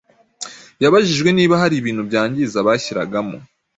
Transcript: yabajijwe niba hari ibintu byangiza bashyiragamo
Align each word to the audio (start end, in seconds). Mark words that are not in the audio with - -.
yabajijwe 0.83 1.29
niba 1.37 1.55
hari 1.61 1.75
ibintu 1.77 2.01
byangiza 2.09 2.57
bashyiragamo 2.67 3.35